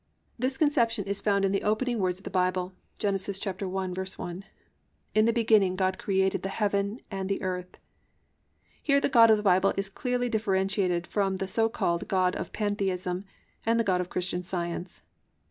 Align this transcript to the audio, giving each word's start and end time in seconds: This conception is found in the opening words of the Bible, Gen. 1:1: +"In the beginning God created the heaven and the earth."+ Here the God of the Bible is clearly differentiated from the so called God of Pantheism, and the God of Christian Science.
This 0.39 0.57
conception 0.57 1.05
is 1.05 1.21
found 1.21 1.45
in 1.45 1.51
the 1.51 1.61
opening 1.61 1.99
words 1.99 2.19
of 2.19 2.23
the 2.23 2.31
Bible, 2.31 2.73
Gen. 2.97 3.13
1:1: 3.13 4.43
+"In 5.13 5.25
the 5.25 5.31
beginning 5.31 5.75
God 5.75 5.99
created 5.99 6.41
the 6.41 6.49
heaven 6.49 7.01
and 7.11 7.29
the 7.29 7.39
earth."+ 7.43 7.77
Here 8.81 8.99
the 8.99 9.09
God 9.09 9.29
of 9.29 9.37
the 9.37 9.43
Bible 9.43 9.75
is 9.77 9.89
clearly 9.91 10.27
differentiated 10.27 11.05
from 11.05 11.37
the 11.37 11.47
so 11.47 11.69
called 11.69 12.07
God 12.07 12.35
of 12.35 12.51
Pantheism, 12.51 13.25
and 13.63 13.79
the 13.79 13.83
God 13.83 14.01
of 14.01 14.09
Christian 14.09 14.41
Science. 14.41 15.03